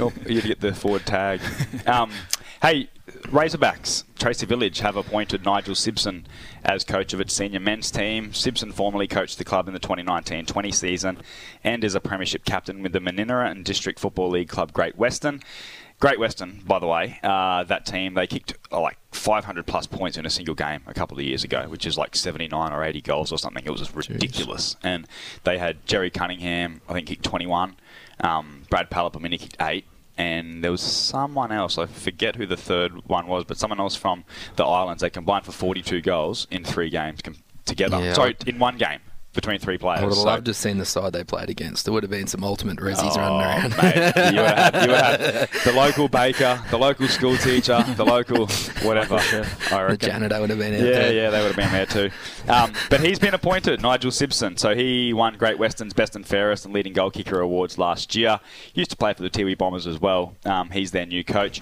Oh, 0.00 0.12
you 0.26 0.42
get 0.42 0.60
the 0.60 0.74
forward 0.74 1.06
tag. 1.06 1.40
Um, 1.86 2.10
hey, 2.60 2.88
Razorbacks, 3.28 4.02
Tracy 4.18 4.46
Village 4.46 4.80
have 4.80 4.96
appointed 4.96 5.44
Nigel 5.44 5.74
Simpson 5.76 6.26
as 6.64 6.82
coach 6.82 7.12
of 7.12 7.20
its 7.20 7.32
senior 7.34 7.60
men's 7.60 7.90
team. 7.90 8.34
Simpson 8.34 8.72
formerly 8.72 9.06
coached 9.06 9.38
the 9.38 9.44
club 9.44 9.68
in 9.68 9.74
the 9.74 9.80
2019-20 9.80 10.74
season 10.74 11.18
and 11.62 11.84
is 11.84 11.94
a 11.94 12.00
premiership 12.00 12.44
captain 12.44 12.82
with 12.82 12.92
the 12.92 12.98
Mininera 12.98 13.48
and 13.50 13.64
District 13.64 13.98
Football 14.00 14.30
League 14.30 14.48
club 14.48 14.72
Great 14.72 14.98
Western. 14.98 15.40
Great 16.00 16.20
Western, 16.20 16.60
by 16.64 16.78
the 16.78 16.86
way, 16.86 17.18
uh, 17.24 17.64
that 17.64 17.84
team, 17.84 18.14
they 18.14 18.26
kicked 18.26 18.54
uh, 18.70 18.80
like 18.80 18.98
500 19.10 19.66
plus 19.66 19.86
points 19.88 20.16
in 20.16 20.24
a 20.24 20.30
single 20.30 20.54
game 20.54 20.80
a 20.86 20.94
couple 20.94 21.18
of 21.18 21.24
years 21.24 21.42
ago, 21.42 21.66
which 21.68 21.84
is 21.84 21.98
like 21.98 22.14
79 22.14 22.72
or 22.72 22.84
80 22.84 23.00
goals 23.00 23.32
or 23.32 23.38
something. 23.38 23.64
It 23.64 23.70
was 23.70 23.80
just 23.80 23.94
ridiculous. 23.94 24.76
And 24.82 25.08
they 25.42 25.58
had 25.58 25.84
Jerry 25.86 26.10
Cunningham, 26.10 26.82
I 26.88 26.92
think, 26.92 27.08
kicked 27.08 27.24
21. 27.24 27.76
Um, 28.20 28.62
Brad 28.70 28.90
Palapamini 28.90 29.40
kicked 29.40 29.56
8 29.60 29.84
and 30.16 30.62
there 30.62 30.70
was 30.70 30.82
someone 30.82 31.50
else. 31.50 31.78
I 31.78 31.86
forget 31.86 32.36
who 32.36 32.46
the 32.46 32.56
third 32.56 33.08
one 33.08 33.26
was, 33.26 33.44
but 33.44 33.56
someone 33.56 33.80
else 33.80 33.96
from 33.96 34.24
the 34.56 34.64
islands. 34.64 35.00
They 35.02 35.10
combined 35.10 35.46
for 35.46 35.52
42 35.52 36.00
goals 36.00 36.46
in 36.50 36.64
three 36.64 36.90
games 36.90 37.22
com- 37.22 37.36
together. 37.64 38.00
Yeah, 38.00 38.12
Sorry, 38.12 38.36
in 38.46 38.58
one 38.58 38.78
game 38.78 39.00
between 39.40 39.60
three 39.60 39.78
players. 39.78 40.00
I 40.00 40.02
would 40.04 40.10
have 40.10 40.18
So- 40.18 40.24
loved 40.24 40.44
to 40.46 40.48
have 40.50 40.56
seen 40.56 40.78
the 40.78 40.84
side 40.84 41.12
they 41.12 41.22
played 41.22 41.48
against. 41.48 41.84
There 41.84 41.94
would 41.94 42.02
have 42.02 42.10
been 42.10 42.26
some 42.26 42.42
ultimate 42.42 42.78
Rezzies 42.78 43.12
Oh, 43.14 43.16
running 43.16 43.40
around. 43.40 43.76
mate, 43.82 43.94
you 44.34 44.40
would 44.40 44.50
have 44.50 44.74
had, 44.74 44.82
you 44.82 44.90
would 44.90 45.00
have 45.00 45.20
had 45.20 45.48
the 45.64 45.72
local 45.72 46.08
baker, 46.08 46.60
the 46.70 46.78
local 46.78 47.06
school 47.08 47.36
teacher, 47.36 47.84
the 47.96 48.04
local 48.04 48.46
whatever. 48.82 49.14
I 49.72 49.86
the 49.90 49.96
janitor 49.96 50.40
would 50.40 50.50
have 50.50 50.58
been 50.58 50.74
out 50.74 50.80
Yeah, 50.80 50.90
there. 50.90 51.12
yeah, 51.12 51.30
they 51.30 51.38
would 51.42 51.54
have 51.54 51.56
been 51.56 51.72
there 51.72 51.86
too. 51.86 52.10
Um, 52.48 52.72
but 52.90 53.00
he's 53.00 53.18
been 53.18 53.34
appointed, 53.34 53.80
Nigel 53.80 54.10
Simpson. 54.10 54.56
So 54.56 54.74
he 54.74 55.12
won 55.12 55.36
Great 55.36 55.58
Western's 55.58 55.92
Best 55.94 56.16
and 56.16 56.26
Fairest 56.26 56.64
and 56.64 56.74
Leading 56.74 56.92
Goal 56.92 57.10
Kicker 57.10 57.40
awards 57.40 57.78
last 57.78 58.16
year. 58.16 58.40
Used 58.74 58.90
to 58.90 58.96
play 58.96 59.12
for 59.14 59.22
the 59.22 59.30
Tiwi 59.30 59.56
Bombers 59.56 59.86
as 59.86 60.00
well. 60.00 60.34
Um, 60.44 60.70
he's 60.70 60.90
their 60.90 61.06
new 61.06 61.22
coach. 61.22 61.60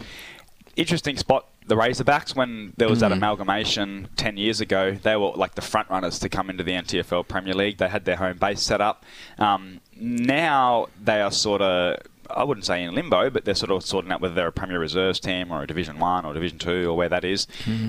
Interesting 0.76 1.16
spot. 1.16 1.46
The 1.66 1.74
Razorbacks, 1.74 2.36
when 2.36 2.72
there 2.76 2.88
was 2.88 3.00
that 3.00 3.10
amalgamation 3.10 4.08
10 4.16 4.36
years 4.36 4.60
ago, 4.60 4.92
they 4.92 5.16
were 5.16 5.32
like 5.32 5.56
the 5.56 5.62
front 5.62 5.90
runners 5.90 6.18
to 6.20 6.28
come 6.28 6.48
into 6.48 6.62
the 6.62 6.72
NTFL 6.72 7.26
Premier 7.26 7.54
League. 7.54 7.78
They 7.78 7.88
had 7.88 8.04
their 8.04 8.16
home 8.16 8.38
base 8.38 8.62
set 8.62 8.80
up. 8.80 9.04
Um, 9.38 9.80
now 9.96 10.86
they 11.02 11.20
are 11.20 11.32
sort 11.32 11.62
of 11.62 11.98
I 12.30 12.44
wouldn't 12.44 12.66
say 12.66 12.82
in 12.82 12.94
limbo, 12.94 13.30
but 13.30 13.44
they're 13.44 13.54
sort 13.54 13.70
of 13.70 13.84
sorting 13.84 14.10
out 14.12 14.20
whether 14.20 14.34
they're 14.34 14.48
a 14.48 14.52
Premier 14.52 14.78
Reserves 14.78 15.20
team 15.20 15.50
or 15.52 15.62
a 15.62 15.66
Division 15.66 15.98
One 15.98 16.24
or 16.24 16.34
Division 16.34 16.58
Two 16.58 16.88
or 16.90 16.96
where 16.96 17.08
that 17.08 17.24
is. 17.24 17.46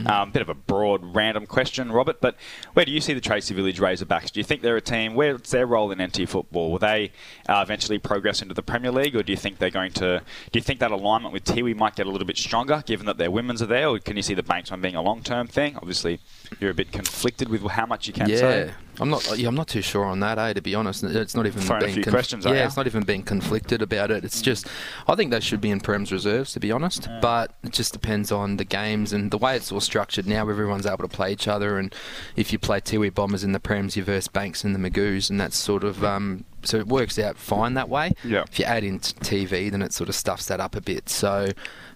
Um, 0.07 0.31
bit 0.31 0.41
of 0.41 0.49
a 0.49 0.53
broad, 0.53 1.15
random 1.15 1.45
question, 1.45 1.91
Robert. 1.91 2.21
But 2.21 2.35
where 2.73 2.85
do 2.85 2.91
you 2.91 3.01
see 3.01 3.13
the 3.13 3.21
Tracy 3.21 3.53
Village 3.53 3.79
Razorbacks? 3.79 4.31
Do 4.31 4.39
you 4.39 4.43
think 4.43 4.61
they're 4.61 4.77
a 4.77 4.81
team? 4.81 5.15
Where's 5.15 5.41
their 5.49 5.65
role 5.65 5.91
in 5.91 6.01
NT 6.01 6.27
football? 6.29 6.71
Will 6.71 6.79
they 6.79 7.11
uh, 7.47 7.61
eventually 7.63 7.97
progress 7.99 8.41
into 8.41 8.53
the 8.53 8.63
Premier 8.63 8.91
League, 8.91 9.15
or 9.15 9.23
do 9.23 9.31
you 9.31 9.37
think 9.37 9.57
they're 9.59 9.69
going 9.69 9.91
to? 9.93 10.21
Do 10.51 10.59
you 10.59 10.63
think 10.63 10.79
that 10.79 10.91
alignment 10.91 11.33
with 11.33 11.43
Tiwi 11.45 11.75
might 11.75 11.95
get 11.95 12.07
a 12.07 12.09
little 12.09 12.27
bit 12.27 12.37
stronger, 12.37 12.83
given 12.85 13.05
that 13.05 13.17
their 13.17 13.31
women's 13.31 13.61
are 13.61 13.65
there, 13.67 13.87
or 13.89 13.99
can 13.99 14.15
you 14.15 14.23
see 14.23 14.33
the 14.33 14.43
Banks 14.43 14.71
one 14.71 14.81
being 14.81 14.95
a 14.95 15.01
long-term 15.01 15.47
thing? 15.47 15.75
Obviously, 15.77 16.19
you're 16.59 16.71
a 16.71 16.75
bit 16.75 16.91
conflicted 16.91 17.49
with 17.49 17.61
how 17.63 17.85
much 17.85 18.07
you 18.07 18.13
can 18.13 18.29
Yeah, 18.29 18.37
say. 18.37 18.71
I'm 18.99 19.09
not. 19.09 19.37
Yeah, 19.37 19.47
I'm 19.47 19.55
not 19.55 19.67
too 19.67 19.81
sure 19.81 20.05
on 20.05 20.19
that. 20.21 20.37
Eh, 20.39 20.53
to 20.53 20.61
be 20.61 20.75
honest, 20.75 21.03
it's 21.03 21.35
not 21.35 21.45
even 21.45 21.61
Throwing 21.61 21.83
a 21.83 21.85
being 21.85 22.03
few 22.03 22.11
questions, 22.11 22.45
are 22.45 22.55
yeah, 22.55 22.65
it's 22.65 22.77
not 22.77 22.87
even 22.87 23.03
being 23.03 23.23
conflicted 23.23 23.81
about 23.81 24.11
it. 24.11 24.23
It's 24.23 24.41
just, 24.41 24.67
I 25.07 25.15
think 25.15 25.31
they 25.31 25.39
should 25.39 25.61
be 25.61 25.69
in 25.69 25.79
Prem's 25.81 26.11
reserves, 26.11 26.53
to 26.53 26.59
be 26.59 26.71
honest. 26.71 27.07
But 27.21 27.53
it 27.63 27.73
just 27.73 27.93
depends 27.93 28.31
on 28.31 28.57
the 28.57 28.65
games 28.65 29.13
and 29.13 29.31
the 29.31 29.37
way 29.37 29.55
it's 29.55 29.71
all 29.71 29.81
structured 29.81 30.27
now. 30.27 30.47
Everyone's 30.49 30.85
able 30.85 30.97
to 30.99 31.07
play 31.07 31.31
each 31.31 31.47
other, 31.47 31.77
and 31.77 31.93
if 32.35 32.51
you 32.51 32.59
play 32.59 32.79
Tiwi 32.79 33.13
Bombers 33.13 33.43
in 33.43 33.51
the 33.51 33.59
Prems, 33.59 33.95
you 33.95 34.03
verse 34.03 34.27
Banks 34.27 34.63
and 34.63 34.73
the 34.73 34.79
Magoos, 34.89 35.29
and 35.29 35.39
that's 35.39 35.57
sort 35.57 35.83
of. 35.83 36.03
Um, 36.03 36.45
so 36.63 36.77
it 36.77 36.87
works 36.87 37.17
out 37.17 37.37
fine 37.37 37.75
that 37.75 37.87
way. 37.87 38.11
Yeah. 38.25 38.43
If 38.51 38.59
you 38.59 38.65
add 38.65 38.83
in 38.83 38.99
Tiwi, 38.99 39.71
then 39.71 39.81
it 39.81 39.93
sort 39.93 40.09
of 40.09 40.15
stuffs 40.15 40.47
that 40.47 40.59
up 40.59 40.75
a 40.75 40.81
bit. 40.81 41.07
So, 41.07 41.49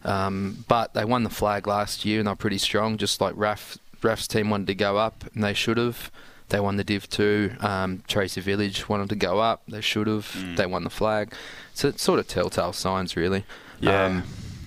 um, 0.06 0.64
but 0.68 0.94
they 0.94 1.04
won 1.04 1.24
the 1.24 1.30
flag 1.30 1.68
last 1.68 2.06
year, 2.06 2.20
and 2.20 2.28
they're 2.28 2.36
pretty 2.36 2.60
strong. 2.60 2.98
Just 2.98 3.20
like 3.20 3.34
Raf, 3.36 3.78
Raf's 4.02 4.28
team 4.28 4.50
wanted 4.50 4.68
to 4.68 4.76
go 4.76 4.98
up, 4.98 5.26
and 5.34 5.44
they 5.44 5.54
should 5.54 5.78
have. 5.78 6.12
They 6.52 6.60
won 6.60 6.76
the 6.76 6.84
Div 6.84 7.10
2. 7.10 7.56
Um, 7.62 8.04
Tracy 8.08 8.42
Village 8.42 8.90
wanted 8.90 9.08
to 9.10 9.16
go 9.16 9.40
up. 9.40 9.64
They 9.70 9.80
should 9.80 10.08
have. 10.08 10.26
Mm. 10.38 10.58
They 10.58 10.66
won 10.66 10.84
the 10.84 10.90
flag. 10.90 11.34
So 11.74 11.88
it's 11.88 12.04
sort 12.04 12.20
of 12.20 12.28
telltale 12.28 12.74
signs, 12.74 13.16
really. 13.16 13.46
Yeah. 13.80 14.06
Um, 14.06 14.24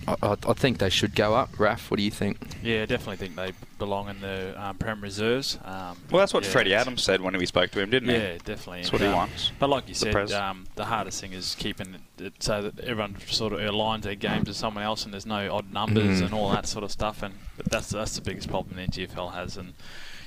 I, 0.07 0.17
I 0.23 0.37
I 0.49 0.53
think 0.53 0.79
they 0.79 0.91
should 0.91 1.15
go 1.15 1.35
up. 1.35 1.59
Raf, 1.59 1.91
what 1.91 1.99
do 1.99 2.03
you 2.03 2.11
think? 2.11 2.39
Yeah, 2.63 2.87
definitely 2.87 3.17
think 3.17 3.37
they 3.37 3.53
belong 3.79 4.09
in 4.09 4.21
the 4.21 4.55
um, 4.63 4.77
Prem 4.79 5.01
reserves. 5.01 5.59
Um, 5.65 5.97
Well, 6.11 6.21
that's 6.21 6.33
what 6.33 6.45
yeah, 6.45 6.51
Freddie 6.51 6.75
Adams 6.75 7.03
said 7.03 7.21
when 7.21 7.37
we 7.37 7.47
spoke 7.47 7.71
to 7.73 7.81
him, 7.81 7.91
didn't 7.91 8.09
he? 8.09 8.15
Yeah, 8.17 8.39
definitely. 8.45 8.83
That's 8.83 8.91
And, 8.91 8.93
what 8.93 9.01
he 9.03 9.07
um, 9.09 9.15
wants. 9.15 9.53
But 9.59 9.71
like 9.71 9.89
you 9.89 9.95
The 9.95 10.27
said, 10.29 10.33
um, 10.33 10.67
the 10.77 10.85
hardest 10.85 11.21
thing 11.21 11.33
is 11.33 11.55
keeping 11.59 11.95
it, 12.19 12.23
it 12.25 12.43
so 12.43 12.63
that 12.63 12.81
everyone 12.81 13.17
sort 13.29 13.53
of 13.53 13.61
aligns 13.61 14.03
their 14.03 14.15
games 14.15 14.47
with 14.49 14.57
someone 14.57 14.85
else, 14.85 15.05
and 15.05 15.13
there's 15.13 15.27
no 15.27 15.53
odd 15.55 15.73
numbers 15.73 16.21
Mm. 16.21 16.27
and 16.27 16.35
all 16.35 16.51
that 16.53 16.67
sort 16.67 16.85
of 16.85 16.91
stuff. 16.93 17.23
And 17.23 17.35
but 17.57 17.67
that's 17.71 17.89
that's 17.91 18.15
the 18.15 18.23
biggest 18.23 18.49
problem 18.49 18.77
the 18.77 18.83
NTFL 18.83 19.33
has. 19.35 19.57
And 19.57 19.75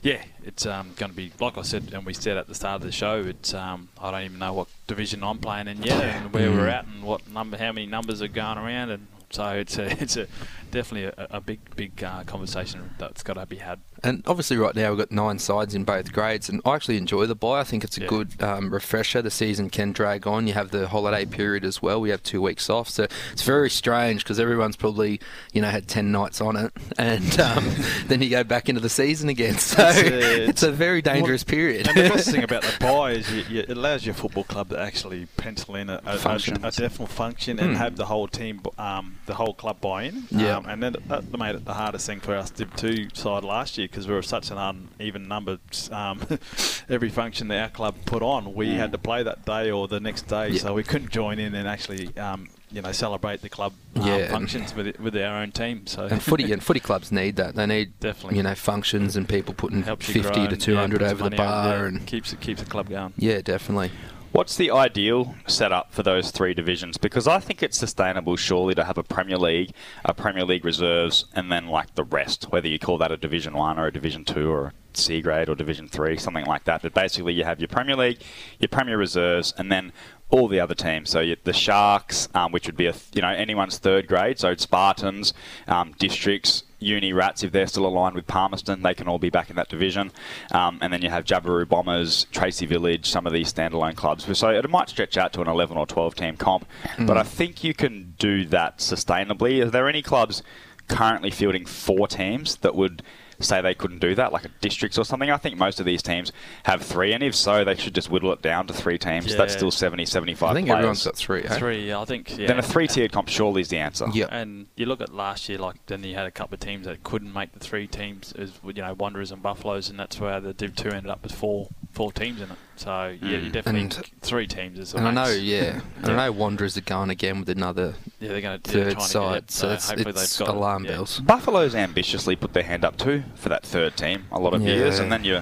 yeah, 0.03 0.21
it's 0.43 0.65
um, 0.65 0.91
going 0.95 1.11
to 1.11 1.15
be 1.15 1.31
like 1.39 1.57
I 1.57 1.61
said, 1.63 1.91
and 1.93 2.05
we 2.05 2.13
said 2.13 2.37
at 2.37 2.47
the 2.47 2.55
start 2.55 2.77
of 2.81 2.85
the 2.85 2.91
show. 2.91 3.21
It's 3.21 3.53
um, 3.53 3.89
I 3.99 4.11
don't 4.11 4.23
even 4.23 4.39
know 4.39 4.53
what 4.53 4.67
division 4.87 5.23
I'm 5.23 5.39
playing 5.39 5.67
in 5.67 5.81
yet, 5.83 6.03
and 6.03 6.33
where 6.33 6.51
we're 6.51 6.67
Mm. 6.67 6.71
at, 6.73 6.85
and 6.85 7.03
what 7.03 7.27
number, 7.29 7.57
how 7.57 7.71
many 7.71 7.87
numbers 7.87 8.21
are 8.21 8.27
going 8.27 8.57
around, 8.57 8.89
and 8.91 9.07
so 9.29 9.49
it's 9.49 9.77
a 9.77 9.91
it's 10.01 10.17
a 10.17 10.27
definitely 10.71 11.05
a, 11.05 11.27
a 11.31 11.41
big 11.41 11.59
big 11.75 12.03
uh, 12.03 12.23
conversation 12.23 12.91
that's 12.97 13.23
got 13.23 13.33
to 13.33 13.45
be 13.45 13.57
had. 13.57 13.79
And 14.03 14.23
obviously, 14.27 14.57
right 14.57 14.75
now 14.75 14.89
we've 14.89 14.99
got 14.99 15.11
nine 15.11 15.39
sides 15.39 15.73
in 15.75 15.83
both 15.83 16.11
grades, 16.13 16.49
and 16.49 16.61
I 16.65 16.75
actually 16.75 16.97
enjoy 16.97 17.25
the 17.25 17.35
bye. 17.35 17.59
I 17.59 17.63
think 17.63 17.83
it's 17.83 17.97
a 17.97 18.01
Yeah. 18.01 18.07
good 18.07 18.41
um, 18.43 18.69
refresher. 18.71 19.21
The 19.21 19.31
season 19.31 19.69
can 19.69 19.91
drag 19.91 20.27
on. 20.27 20.47
You 20.47 20.53
have 20.53 20.71
the 20.71 20.87
holiday 20.87 21.25
period 21.25 21.65
as 21.65 21.81
well. 21.81 21.99
We 22.01 22.09
have 22.09 22.21
two 22.23 22.41
weeks 22.41 22.69
off, 22.69 22.89
so 22.89 23.07
it's 23.31 23.43
very 23.43 23.69
strange 23.69 24.23
because 24.23 24.39
everyone's 24.39 24.75
probably 24.75 25.19
you 25.53 25.61
know 25.61 25.69
had 25.69 25.87
ten 25.87 26.11
nights 26.11 26.41
on 26.41 26.55
it, 26.55 26.71
and 26.97 27.39
um, 27.39 27.65
then 28.07 28.21
you 28.21 28.29
go 28.29 28.43
back 28.43 28.69
into 28.69 28.81
the 28.81 28.89
season 28.89 29.29
again. 29.29 29.57
So 29.57 29.83
It's, 29.87 30.49
it's, 30.49 30.63
uh, 30.63 30.69
a 30.69 30.71
very 30.71 31.01
dangerous 31.01 31.43
period. 31.43 31.87
And 31.87 31.97
the 31.97 32.09
best 32.09 32.29
thing 32.31 32.43
about 32.43 32.63
the 32.63 32.75
buy 32.79 33.11
is 33.13 33.31
you, 33.31 33.43
you, 33.49 33.59
it 33.61 33.69
allows 33.69 34.05
your 34.05 34.15
football 34.15 34.43
club 34.43 34.69
to 34.69 34.79
actually 34.79 35.25
pencil 35.37 35.75
in 35.75 35.89
a, 35.89 36.01
a, 36.05 36.11
a, 36.17 36.35
a 36.67 36.71
definite 36.71 37.09
function 37.09 37.59
and 37.59 37.67
Hmm. 37.71 37.75
have 37.75 37.95
the 37.95 38.05
whole 38.05 38.27
team, 38.27 38.61
um, 38.77 39.17
the 39.25 39.33
whole 39.35 39.53
club 39.53 39.81
buy 39.81 40.03
in. 40.03 40.23
Yeah. 40.31 40.57
Um, 40.57 40.65
and 40.67 40.81
then 40.83 40.95
that 41.07 41.37
made 41.37 41.55
it 41.55 41.65
the 41.65 41.73
hardest 41.73 42.05
thing 42.07 42.19
for 42.19 42.35
us 42.35 42.49
Div 42.49 42.73
2 42.75 43.09
side 43.13 43.43
last 43.43 43.77
year 43.77 43.86
because 43.87 44.07
we 44.07 44.13
were 44.13 44.21
such 44.21 44.51
an 44.51 44.57
uneven 44.57 45.27
number. 45.27 45.59
Um, 45.91 46.21
every 46.89 47.09
function 47.09 47.47
that 47.49 47.61
our 47.61 47.69
club 47.69 47.95
put 48.05 48.21
on, 48.21 48.53
we 48.53 48.73
had 48.75 48.91
to 48.91 48.97
play 48.97 49.23
that 49.23 49.45
day 49.45 49.71
or 49.71 49.87
the 49.87 49.99
next 49.99 50.27
day, 50.27 50.49
Yeah. 50.49 50.59
so 50.61 50.73
we 50.73 50.83
couldn't 50.83 51.11
join 51.11 51.39
in 51.39 51.55
and 51.55 51.67
actually. 51.67 52.15
Um, 52.17 52.49
you 52.69 52.81
know, 52.81 52.91
celebrate 52.91 53.41
the 53.41 53.47
club 53.47 53.71
um, 53.95 54.05
Yeah, 54.05 54.27
functions 54.29 54.75
with 54.75 54.87
it, 54.87 54.99
with 54.99 55.15
our 55.15 55.37
own 55.37 55.53
team. 55.53 55.87
So 55.87 56.03
and 56.07 56.21
footy 56.21 56.51
and 56.51 56.61
footy 56.61 56.81
clubs 56.81 57.13
need 57.13 57.37
that. 57.37 57.55
They 57.55 57.65
need 57.65 57.97
Definitely. 58.01 58.35
you 58.35 58.43
know 58.43 58.55
functions 58.55 59.15
and 59.15 59.27
people 59.27 59.53
putting 59.53 59.83
helps 59.83 60.05
fifty 60.07 60.49
to 60.49 60.57
two 60.57 60.75
hundred 60.75 60.99
yeah, 60.99 61.11
over 61.11 61.29
the 61.29 61.35
money 61.37 61.37
over 61.37 61.45
bar, 61.45 61.85
and 61.85 62.05
keeps 62.05 62.33
it 62.33 62.41
keeps 62.41 62.61
the 62.61 62.69
club 62.69 62.89
going. 62.89 63.13
yeah, 63.17 63.39
definitely. 63.39 63.91
What's 64.37 64.55
the 64.55 64.69
ideal 64.69 65.33
setup 65.47 65.91
for 65.91 66.03
those 66.03 66.29
three 66.29 66.53
divisions? 66.53 66.97
Because 66.97 67.27
I 67.27 67.39
think 67.39 67.63
it's 67.63 67.75
sustainable, 67.75 68.35
surely, 68.35 68.75
to 68.75 68.83
have 68.83 68.99
a 68.99 69.03
Premier 69.03 69.39
League, 69.39 69.71
a 70.05 70.13
Premier 70.13 70.45
League 70.45 70.63
reserves, 70.63 71.25
and 71.33 71.51
then 71.51 71.65
like 71.65 71.95
the 71.95 72.03
rest, 72.03 72.51
whether 72.51 72.67
you 72.67 72.77
call 72.77 72.99
that 72.99 73.11
a 73.11 73.17
Division 73.17 73.55
One 73.55 73.79
or 73.79 73.87
a 73.87 73.91
Division 73.91 74.23
Two 74.23 74.51
or 74.51 74.73
C 74.93 75.21
grade 75.21 75.49
or 75.49 75.55
Division 75.55 75.87
Three, 75.87 76.17
something 76.17 76.45
like 76.45 76.65
that. 76.65 76.83
But 76.83 76.93
basically, 76.93 77.33
you 77.33 77.45
have 77.45 77.59
your 77.59 77.67
Premier 77.67 77.95
League, 77.95 78.21
your 78.59 78.67
Premier 78.67 78.95
reserves, 78.95 79.55
and 79.57 79.71
then 79.71 79.91
all 80.29 80.47
the 80.47 80.59
other 80.59 80.75
teams. 80.75 81.09
So 81.09 81.33
the 81.43 81.51
Sharks, 81.51 82.29
um, 82.35 82.51
which 82.51 82.67
would 82.67 82.77
be 82.77 82.85
a 82.85 82.93
you 83.15 83.23
know 83.23 83.29
anyone's 83.29 83.79
third 83.79 84.07
grade, 84.07 84.37
so 84.37 84.51
it's 84.51 84.61
Spartans, 84.61 85.33
um, 85.67 85.95
districts, 85.97 86.61
Uni 86.79 87.11
Rats, 87.13 87.43
if 87.43 87.51
they're 87.51 87.67
still 87.67 87.85
aligned 87.85 88.15
with 88.15 88.27
Palmerston, 88.27 88.83
they 88.83 88.93
can 88.93 89.07
all 89.07 89.19
be 89.19 89.29
back 89.29 89.49
in 89.49 89.55
that 89.55 89.69
division. 89.69 90.11
Um, 90.51 90.77
and 90.81 90.93
then 90.93 91.01
you 91.01 91.09
have 91.09 91.23
Jabiru 91.25 91.67
Bombers, 91.67 92.27
Tracy 92.31 92.65
Village, 92.65 93.07
some 93.09 93.25
of 93.25 93.33
these 93.33 93.51
standalone 93.51 93.95
clubs. 93.95 94.37
So 94.37 94.49
it 94.49 94.69
might 94.69 94.89
stretch 94.89 95.17
out 95.17 95.33
to 95.33 95.41
an 95.41 95.47
11 95.47 95.77
or 95.77 95.87
12 95.87 96.15
team 96.15 96.37
comp, 96.37 96.67
but 96.99 97.17
I 97.17 97.23
think 97.23 97.63
you 97.63 97.73
can 97.73 98.13
do 98.19 98.45
that 98.45 98.77
sustainably. 98.77 99.61
Are 99.65 99.69
there 99.69 99.87
any 99.89 100.01
clubs 100.01 100.43
currently 100.87 101.31
fielding 101.31 101.65
four 101.65 102.07
teams 102.07 102.57
that 102.57 102.75
would 102.75 103.01
say 103.39 103.61
they 103.61 103.73
couldn't 103.73 103.99
do 103.99 104.15
that, 104.15 104.31
like 104.33 104.45
a 104.45 104.49
districts 104.61 104.97
or 104.97 105.05
something? 105.05 105.29
I 105.29 105.37
think 105.37 105.57
most 105.57 105.79
of 105.79 105.85
these 105.85 106.01
teams 106.01 106.31
have 106.63 106.81
three, 106.81 107.13
and 107.13 107.23
if 107.23 107.35
so, 107.35 107.63
they 107.63 107.75
should 107.75 107.93
just 107.95 108.09
whittle 108.09 108.31
it 108.33 108.41
down 108.41 108.67
to 108.67 108.73
three 108.73 108.97
teams. 108.97 109.35
That's 109.35 109.53
still 109.53 109.71
70, 109.71 110.05
75 110.05 110.49
I 110.49 110.53
think 110.53 110.67
players. 110.67 110.77
everyone's 110.77 111.03
got 111.05 111.15
three. 111.15 111.43
eh? 111.43 111.57
Three, 111.57 111.93
I 111.93 112.05
think. 112.05 112.37
Yeah. 112.37 112.47
Then 112.47 112.59
a 112.59 112.63
three-tiered 112.63 113.11
comp 113.11 113.29
surely 113.29 113.61
is 113.61 113.67
the 113.69 113.77
answer. 113.77 114.07
Yeah. 114.13 114.25
And 114.31 114.67
you 114.75 114.85
look 114.85 115.01
at 115.01 115.13
last 115.13 115.47
year, 115.49 115.57
like 115.59 115.85
then 115.87 116.03
you 116.03 116.15
had 116.15 116.25
a 116.25 116.31
couple 116.31 116.55
of 116.55 116.59
teams 116.59 116.85
that 116.85 117.03
couldn't 117.03 117.33
make 117.33 117.51
the 117.53 117.59
three 117.59 117.87
teams, 117.87 118.33
as 118.37 118.53
you 118.65 118.73
know, 118.81 118.93
Wanderers 118.93 119.31
and 119.31 119.41
Buffaloes, 119.41 119.89
and 119.89 119.99
that's 119.99 120.19
where 120.19 120.39
the 120.39 120.53
Div 120.53 120.75
Two 120.75 120.89
ended 120.89 121.09
up 121.11 121.23
with 121.23 121.33
four 121.33 121.69
four 121.97 122.11
teams 122.11 122.39
in 122.39 122.51
it. 122.51 122.57
So 122.75 123.17
yeah, 123.21 123.29
you 123.29 123.49
mm. 123.49 123.51
definitely 123.51 123.81
And- 123.81 123.93
three 124.21 124.45
teams 124.45 124.77
is. 124.77 124.91
the 124.91 124.99
And 124.99 125.07
I 125.07 125.11
know, 125.11 125.31
max. 125.31 125.39
yeah, 125.39 125.81
and 126.03 126.11
I 126.11 126.27
know 126.27 126.31
Wanderers 126.31 126.77
are 126.77 126.81
going 126.81 127.09
again 127.09 127.39
with 127.39 127.49
another 127.49 127.95
Yeah, 128.19 128.29
they're 128.29 128.41
going 128.41 128.61
to 128.61 128.71
third 128.71 129.01
side, 129.01 129.49
so 129.49 129.71
it's, 129.71 129.89
hopefully 129.89 130.11
it's 130.11 130.37
they've 130.37 130.47
got 130.47 130.55
alarm 130.55 130.85
yeah. 130.85 130.91
bells. 130.91 131.19
Buffalo's 131.19 131.73
ambitiously 131.73 132.35
put 132.35 132.53
their 132.53 132.63
hand 132.63 132.85
up 132.85 132.97
too 132.97 133.23
for 133.35 133.49
that 133.49 133.63
third 133.63 133.97
team 133.97 134.25
a 134.31 134.39
lot 134.39 134.53
of 134.53 134.61
Yeah. 134.61 134.75
years, 134.75 134.99
and 134.99 135.11
then 135.11 135.23
you 135.23 135.41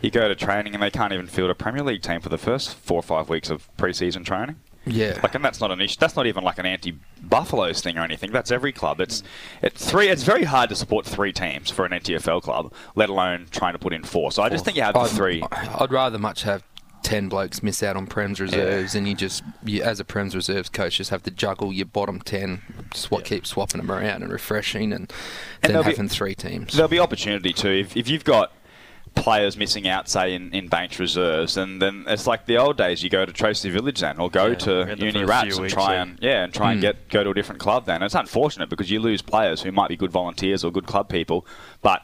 you 0.00 0.10
go 0.10 0.26
to 0.26 0.34
training 0.34 0.74
and 0.74 0.82
they 0.82 0.90
can't 0.90 1.12
even 1.12 1.26
field 1.28 1.50
a 1.50 1.54
Premier 1.54 1.82
League 1.84 2.02
team 2.02 2.20
for 2.20 2.28
the 2.30 2.38
first 2.38 2.74
four 2.74 2.98
or 2.98 3.02
five 3.02 3.28
weeks 3.28 3.50
of 3.50 3.68
pre-season 3.76 4.24
training. 4.24 4.56
Yeah, 4.84 5.18
Like, 5.22 5.34
and 5.34 5.44
that's 5.44 5.60
not 5.60 5.70
an 5.70 5.80
issue. 5.80 5.96
That's 6.00 6.16
not 6.16 6.26
even 6.26 6.42
like 6.42 6.58
an 6.58 6.66
anti-Buffaloes 6.66 7.80
thing 7.80 7.98
or 7.98 8.02
anything. 8.02 8.32
That's 8.32 8.50
every 8.50 8.72
club. 8.72 9.00
It's 9.00 9.22
it's 9.62 9.88
three. 9.88 10.08
It's 10.08 10.24
very 10.24 10.44
hard 10.44 10.68
to 10.70 10.76
support 10.76 11.06
three 11.06 11.32
teams 11.32 11.70
for 11.70 11.84
an 11.84 11.92
NTFL 11.92 12.42
club, 12.42 12.72
let 12.94 13.08
alone 13.08 13.46
trying 13.50 13.74
to 13.74 13.78
put 13.78 13.92
in 13.92 14.02
four. 14.02 14.32
So 14.32 14.42
I 14.42 14.48
just 14.48 14.64
think 14.64 14.76
you 14.76 14.82
have 14.82 14.94
the 14.94 15.00
I'd, 15.00 15.10
three. 15.10 15.42
I'd 15.52 15.92
rather 15.92 16.18
much 16.18 16.42
have 16.42 16.64
ten 17.02 17.28
blokes 17.28 17.62
miss 17.62 17.82
out 17.82 17.96
on 17.96 18.06
Prem's 18.06 18.40
reserves, 18.40 18.94
and 18.94 19.08
you 19.08 19.14
just, 19.14 19.42
you, 19.64 19.82
as 19.82 19.98
a 20.00 20.04
Prem's 20.04 20.34
reserves 20.36 20.68
coach, 20.68 20.96
just 20.98 21.10
have 21.10 21.22
to 21.24 21.30
juggle 21.32 21.72
your 21.72 21.86
bottom 21.86 22.20
ten, 22.20 22.62
swap, 22.94 23.22
Yeah. 23.22 23.26
keep 23.26 23.46
swapping 23.46 23.80
them 23.80 23.90
around 23.90 24.22
and 24.22 24.32
refreshing, 24.32 24.92
and, 24.92 25.02
And 25.02 25.10
then 25.62 25.72
there'll 25.72 25.84
be- 25.84 25.90
having 25.90 26.08
three 26.08 26.34
teams. 26.34 26.74
There'll 26.74 26.88
be 26.88 27.00
opportunity 27.00 27.52
too. 27.52 27.70
If, 27.70 27.96
if 27.96 28.08
you've 28.08 28.24
got 28.24 28.52
players 29.14 29.56
missing 29.56 29.86
out, 29.86 30.08
say 30.08 30.34
in, 30.34 30.52
in 30.52 30.68
Banks 30.68 30.98
reserves, 30.98 31.56
and 31.56 31.80
then 31.80 32.04
it's 32.06 32.26
like 32.26 32.46
the 32.46 32.56
old 32.58 32.76
days. 32.76 33.02
You 33.02 33.10
go 33.10 33.24
to 33.24 33.32
Tracy 33.32 33.70
Village 33.70 34.00
then, 34.00 34.18
or 34.18 34.30
go 34.30 34.46
Yeah, 34.48 34.54
to 34.54 34.96
Uni 34.98 35.24
Rats 35.24 35.58
and 35.58 35.68
try 35.70 35.94
and 35.96 36.18
yeah, 36.20 36.44
and 36.44 36.52
try 36.52 36.72
and 36.72 36.78
Mm. 36.78 36.82
get 36.82 37.08
go 37.08 37.22
to 37.24 37.30
a 37.30 37.34
different 37.34 37.60
club. 37.60 37.86
Then 37.86 38.02
it's 38.02 38.14
unfortunate 38.14 38.68
because 38.68 38.90
you 38.90 39.00
lose 39.00 39.22
players 39.22 39.62
who 39.62 39.70
might 39.72 39.88
be 39.88 39.96
good 39.96 40.10
volunteers 40.12 40.64
or 40.64 40.70
good 40.72 40.86
club 40.86 41.08
people, 41.08 41.46
but 41.82 42.02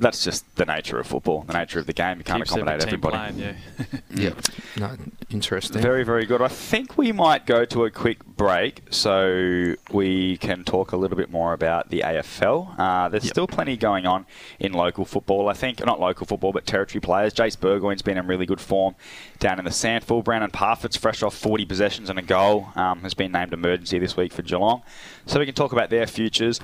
that's 0.00 0.24
just 0.24 0.44
the 0.56 0.64
nature 0.64 0.98
of 0.98 1.06
football, 1.06 1.42
the 1.42 1.52
nature 1.52 1.78
of 1.78 1.86
the 1.86 1.92
game. 1.92 2.18
You 2.18 2.24
can't 2.24 2.38
Keeps 2.42 2.52
accommodate 2.52 2.82
everybody. 2.86 3.16
playing, 3.16 3.38
yeah. 3.38 4.00
yeah, 4.14 4.30
no, 4.76 4.96
interesting. 5.30 5.82
Very, 5.82 6.02
very 6.04 6.24
good. 6.26 6.42
I 6.42 6.48
think 6.48 6.96
we 6.98 7.12
might 7.12 7.46
go 7.46 7.64
to 7.66 7.84
a 7.84 7.90
quick 7.90 8.24
break 8.24 8.82
so 8.90 9.74
we 9.92 10.38
can 10.38 10.64
talk 10.64 10.92
a 10.92 10.96
little 10.96 11.16
bit 11.16 11.30
more 11.30 11.52
about 11.52 11.90
the 11.90 12.00
AFL. 12.00 12.78
Uh, 12.78 13.08
there's 13.10 13.24
Yep. 13.24 13.30
still 13.32 13.46
plenty 13.46 13.76
going 13.76 14.06
on 14.06 14.26
in 14.58 14.72
local 14.72 15.04
football, 15.04 15.48
I 15.48 15.52
think. 15.52 15.84
Not 15.84 16.00
local 16.00 16.26
football, 16.26 16.52
but 16.52 16.66
territory 16.66 17.00
players. 17.00 17.34
Jace 17.34 17.58
Burgoyne's 17.58 18.02
been 18.02 18.16
in 18.18 18.26
really 18.26 18.46
good 18.46 18.60
form 18.60 18.94
down 19.38 19.58
in 19.58 19.64
the 19.64 19.70
SANFL. 19.70 20.24
Brandon 20.24 20.50
Parfitt's 20.50 20.96
fresh 20.96 21.22
off 21.22 21.34
40 21.34 21.64
possessions 21.66 22.08
and 22.10 22.18
a 22.18 22.22
goal. 22.22 22.68
Um, 22.74 23.00
has 23.00 23.14
been 23.14 23.32
named 23.32 23.52
emergency 23.52 23.98
this 23.98 24.16
week 24.16 24.32
for 24.32 24.42
Geelong. 24.42 24.82
So 25.26 25.38
we 25.38 25.46
can 25.46 25.54
talk 25.54 25.72
about 25.72 25.90
their 25.90 26.06
futures. 26.06 26.60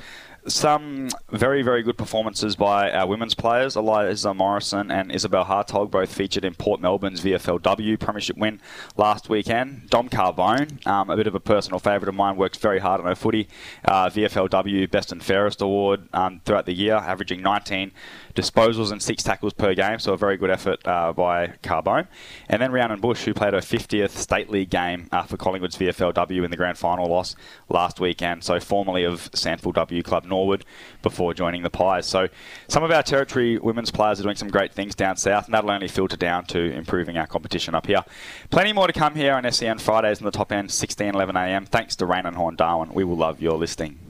Some 0.48 1.08
very, 1.32 1.62
very 1.62 1.82
good 1.82 1.98
performances 1.98 2.54
by 2.54 2.92
our 2.92 3.08
women's 3.08 3.34
players. 3.34 3.74
Eliza 3.74 4.32
Morrison 4.32 4.92
and 4.92 5.10
Isabel 5.10 5.44
Hartog 5.44 5.90
both 5.90 6.14
featured 6.14 6.44
in 6.44 6.54
Port 6.54 6.80
Melbourne's 6.80 7.20
VFLW 7.20 7.98
Premiership 7.98 8.36
win 8.36 8.60
last 8.96 9.28
weekend. 9.28 9.90
Dom 9.90 10.08
Carbone, 10.08 10.86
um, 10.86 11.10
a 11.10 11.16
bit 11.16 11.26
of 11.26 11.34
a 11.34 11.40
personal 11.40 11.80
favourite 11.80 12.08
of 12.08 12.14
mine, 12.14 12.36
works 12.36 12.58
very 12.58 12.78
hard 12.78 13.00
on 13.00 13.08
her 13.08 13.16
footy. 13.16 13.48
Uh, 13.84 14.08
VFLW 14.08 14.88
Best 14.88 15.10
and 15.10 15.20
Fairest 15.20 15.60
Award 15.62 16.08
um, 16.12 16.40
throughout 16.44 16.66
the 16.66 16.74
year, 16.74 16.94
averaging 16.94 17.42
19 17.42 17.90
disposals 18.36 18.92
and 18.92 19.02
six 19.02 19.24
tackles 19.24 19.52
per 19.52 19.74
game, 19.74 19.98
so 19.98 20.12
a 20.12 20.16
very 20.16 20.36
good 20.36 20.50
effort 20.50 20.78
uh, 20.86 21.12
by 21.12 21.48
Carbone. 21.64 22.06
And 22.48 22.62
then 22.62 22.70
Rhiannon 22.70 23.00
Bush, 23.00 23.24
who 23.24 23.34
played 23.34 23.54
her 23.54 23.60
50th 23.60 24.10
State 24.10 24.48
League 24.48 24.70
game 24.70 25.08
uh, 25.10 25.24
for 25.24 25.36
Collingwood's 25.36 25.76
VFLW 25.76 26.44
in 26.44 26.50
the 26.52 26.56
grand 26.56 26.78
final 26.78 27.08
loss 27.08 27.34
last 27.68 27.98
weekend, 27.98 28.44
so 28.44 28.60
formerly 28.60 29.02
of 29.02 29.28
SANFLW 29.32 30.04
Club 30.04 30.24
North. 30.24 30.35
Norwood 30.36 30.64
before 31.02 31.32
joining 31.32 31.62
the 31.62 31.70
Pies. 31.70 32.06
So 32.06 32.28
some 32.68 32.84
of 32.84 32.90
our 32.90 33.02
territory 33.02 33.58
women's 33.58 33.90
players 33.90 34.20
are 34.20 34.22
doing 34.22 34.36
some 34.36 34.48
great 34.48 34.72
things 34.72 34.94
down 34.94 35.16
south, 35.16 35.46
and 35.46 35.54
that'll 35.54 35.70
only 35.70 35.88
filter 35.88 36.16
down 36.16 36.44
to 36.46 36.60
improving 36.72 37.16
our 37.16 37.26
competition 37.26 37.74
up 37.74 37.86
here. 37.86 38.04
Plenty 38.50 38.72
more 38.72 38.86
to 38.86 38.92
come 38.92 39.14
here 39.14 39.34
on 39.34 39.50
SEN 39.50 39.78
Fridays 39.78 40.18
in 40.18 40.24
the 40.24 40.30
top 40.30 40.52
end, 40.52 40.70
16, 40.70 41.14
11 41.14 41.36
a.m. 41.36 41.64
Thanks 41.64 41.96
to 41.96 42.06
Raine 42.06 42.26
and 42.26 42.36
Horne 42.36 42.56
Darwin. 42.56 42.92
We 42.92 43.04
will 43.04 43.16
love 43.16 43.40
your 43.40 43.56
listening. 43.56 44.05